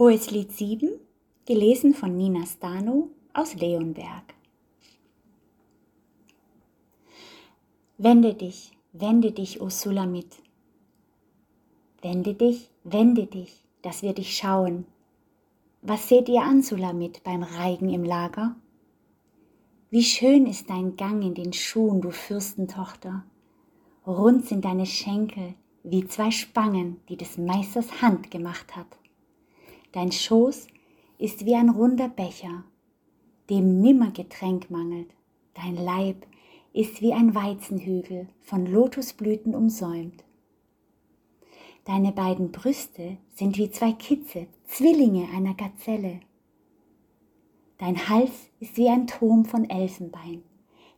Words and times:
Hohes 0.00 0.30
Lied 0.30 0.50
7, 0.50 0.98
gelesen 1.44 1.92
von 1.92 2.16
Nina 2.16 2.46
Stano 2.46 3.10
aus 3.34 3.54
Leonberg. 3.54 4.32
Wende 7.98 8.32
dich, 8.32 8.72
wende 8.94 9.30
dich, 9.30 9.60
O 9.60 9.68
Sulamit. 9.68 10.42
Wende 12.00 12.32
dich, 12.32 12.70
wende 12.82 13.26
dich, 13.26 13.62
dass 13.82 14.00
wir 14.00 14.14
dich 14.14 14.34
schauen. 14.34 14.86
Was 15.82 16.08
seht 16.08 16.30
ihr 16.30 16.44
an, 16.44 16.62
Sulamit, 16.62 17.22
beim 17.22 17.42
Reigen 17.42 17.90
im 17.90 18.04
Lager? 18.04 18.56
Wie 19.90 20.02
schön 20.02 20.46
ist 20.46 20.70
dein 20.70 20.96
Gang 20.96 21.22
in 21.22 21.34
den 21.34 21.52
Schuhen, 21.52 22.00
du 22.00 22.10
Fürstentochter. 22.10 23.26
Rund 24.06 24.46
sind 24.46 24.64
deine 24.64 24.86
Schenkel 24.86 25.52
wie 25.82 26.06
zwei 26.06 26.30
Spangen, 26.30 27.02
die 27.10 27.18
des 27.18 27.36
Meisters 27.36 28.00
Hand 28.00 28.30
gemacht 28.30 28.74
hat. 28.74 28.99
Dein 29.92 30.12
Schoß 30.12 30.68
ist 31.18 31.44
wie 31.44 31.54
ein 31.54 31.68
runder 31.68 32.08
Becher, 32.08 32.64
dem 33.48 33.80
nimmer 33.80 34.12
Getränk 34.12 34.70
mangelt. 34.70 35.10
Dein 35.54 35.74
Leib 35.74 36.26
ist 36.72 37.02
wie 37.02 37.12
ein 37.12 37.34
Weizenhügel 37.34 38.28
von 38.40 38.66
Lotusblüten 38.66 39.54
umsäumt. 39.54 40.24
Deine 41.84 42.12
beiden 42.12 42.52
Brüste 42.52 43.16
sind 43.34 43.58
wie 43.58 43.70
zwei 43.70 43.92
Kitze, 43.92 44.46
Zwillinge 44.66 45.28
einer 45.34 45.54
Gazelle. 45.54 46.20
Dein 47.78 48.08
Hals 48.08 48.50
ist 48.60 48.76
wie 48.76 48.88
ein 48.88 49.08
Turm 49.08 49.44
von 49.44 49.68
Elfenbein. 49.68 50.42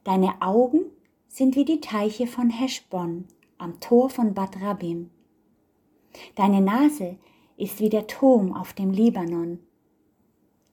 Deine 0.04 0.42
Augen 0.42 0.80
sind 1.28 1.56
wie 1.56 1.64
die 1.64 1.80
Teiche 1.80 2.26
von 2.26 2.50
Heschbon 2.50 3.26
am 3.56 3.80
Tor 3.80 4.10
von 4.10 4.34
Bad 4.34 4.60
Rabim. 4.60 5.08
Deine 6.34 6.60
Nase 6.60 7.16
ist 7.56 7.80
wie 7.80 7.88
der 7.88 8.06
Turm 8.06 8.54
auf 8.54 8.72
dem 8.72 8.90
Libanon, 8.90 9.58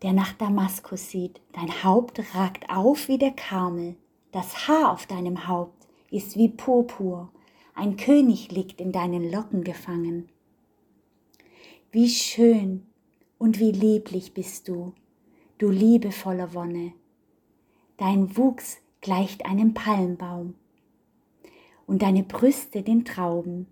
der 0.02 0.14
nach 0.14 0.34
Damaskus 0.34 1.10
sieht. 1.10 1.42
Dein 1.52 1.84
Haupt 1.84 2.22
ragt 2.36 2.70
auf 2.70 3.08
wie 3.08 3.18
der 3.18 3.32
Karmel. 3.32 3.96
Das 4.32 4.68
Haar 4.68 4.92
auf 4.92 5.06
deinem 5.06 5.48
Haupt 5.48 5.88
ist 6.12 6.38
wie 6.38 6.50
Purpur. 6.50 7.32
Ein 7.76 7.98
König 7.98 8.52
liegt 8.52 8.82
in 8.82 8.92
deinen 8.92 9.32
Locken 9.32 9.64
gefangen. 9.64 10.30
Wie 11.92 12.10
schön 12.10 12.86
und 13.38 13.60
wie 13.60 13.72
lieblich 13.72 14.34
bist 14.34 14.68
du, 14.68 14.94
du 15.58 15.70
liebevoller 15.70 16.54
Wonne. 16.54 16.94
Dein 17.98 18.38
Wuchs 18.38 18.78
gleicht 19.02 19.46
einem 19.46 19.74
Palmbaum 19.74 20.56
und 21.88 22.02
deine 22.02 22.24
Brüste 22.24 22.84
den 22.84 23.06
Trauben. 23.06 23.68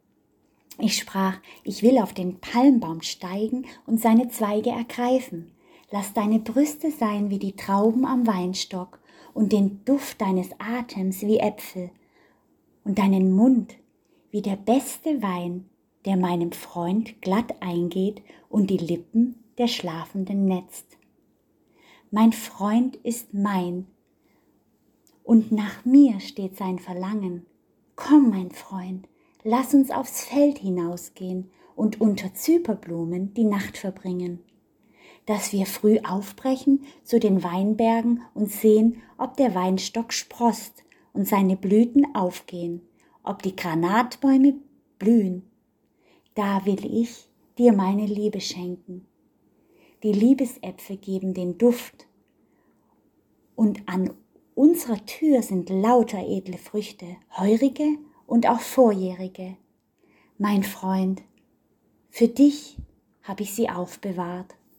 Ich 0.79 0.97
sprach, 0.97 1.37
ich 1.63 1.81
will 1.81 1.97
auf 1.97 2.13
den 2.13 2.39
Palmbaum 2.39 3.01
steigen 3.01 3.65
und 3.85 3.99
seine 3.99 4.29
Zweige 4.29 4.69
ergreifen. 4.69 5.51
Lass 5.89 6.13
deine 6.13 6.39
Brüste 6.39 6.91
sein 6.91 7.29
wie 7.29 7.39
die 7.39 7.55
Trauben 7.55 8.05
am 8.05 8.27
Weinstock 8.27 8.99
und 9.33 9.51
den 9.51 9.83
Duft 9.85 10.21
deines 10.21 10.49
Atems 10.59 11.21
wie 11.21 11.39
Äpfel 11.39 11.89
und 12.83 12.99
deinen 12.99 13.35
Mund 13.35 13.75
wie 14.31 14.41
der 14.41 14.55
beste 14.55 15.21
Wein, 15.21 15.69
der 16.05 16.17
meinem 16.17 16.51
Freund 16.51 17.21
glatt 17.21 17.55
eingeht 17.61 18.21
und 18.49 18.69
die 18.69 18.77
Lippen 18.77 19.43
der 19.57 19.67
Schlafenden 19.67 20.45
netzt. 20.45 20.97
Mein 22.11 22.33
Freund 22.33 22.97
ist 22.97 23.33
mein 23.33 23.87
und 25.23 25.51
nach 25.51 25.83
mir 25.85 26.19
steht 26.19 26.55
sein 26.55 26.79
Verlangen. 26.79 27.45
Komm, 27.95 28.29
mein 28.29 28.51
Freund, 28.51 29.07
lass 29.47 29.73
uns 29.73 29.91
aufs 29.91 30.25
Feld 30.25 30.59
hinausgehen 30.59 31.49
und 31.73 32.01
unter 32.01 32.33
Zyperblumen 32.33 33.33
die 33.33 33.45
Nacht 33.45 33.77
verbringen. 33.77 34.39
Dass 35.25 35.53
wir 35.53 35.65
früh 35.65 35.99
aufbrechen 35.99 36.83
zu 37.03 37.17
den 37.17 37.43
Weinbergen 37.43 38.23
und 38.33 38.51
sehen, 38.51 39.01
ob 39.17 39.37
der 39.37 39.55
Weinstock 39.55 40.11
sproßt 40.11 40.83
und 41.13 41.29
seine 41.29 41.55
Blüten 41.55 42.13
aufgehen, 42.13 42.81
ob 43.23 43.41
die 43.41 43.55
Granatbäume 43.55 44.55
blühen. 44.99 45.49
Da 46.35 46.65
will 46.65 46.83
ich 46.85 47.29
dir 47.57 47.71
meine 47.71 48.05
Liebe 48.05 48.41
schenken. 48.41 49.07
Die 50.03 50.11
Liebesäpfel 50.11 50.97
geben 50.97 51.33
den 51.33 51.57
Duft 51.57 52.05
und 53.55 53.87
an 53.87 54.11
unserer 54.55 55.05
Tür 55.05 55.41
sind 55.41 55.69
lauter 55.69 56.19
edle 56.19 56.57
Früchte, 56.57 57.05
heurige 57.37 57.97
und 58.27 58.47
auch 58.47 58.59
Vorjährige. 58.59 59.57
Mein 60.37 60.61
Freund, 60.61 61.23
für 62.11 62.27
dich 62.27 62.77
habe 63.23 63.41
ich 63.41 63.55
sie 63.55 63.69
aufbewahrt. 63.69 64.53